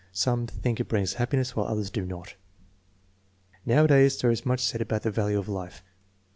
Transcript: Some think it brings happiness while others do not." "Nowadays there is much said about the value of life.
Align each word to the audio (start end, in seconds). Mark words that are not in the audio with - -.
Some 0.13 0.47
think 0.47 0.79
it 0.79 0.87
brings 0.87 1.13
happiness 1.13 1.55
while 1.55 1.67
others 1.67 1.91
do 1.91 2.07
not." 2.07 2.33
"Nowadays 3.67 4.17
there 4.19 4.31
is 4.31 4.47
much 4.47 4.61
said 4.61 4.81
about 4.81 5.03
the 5.03 5.11
value 5.11 5.37
of 5.37 5.47
life. 5.47 5.83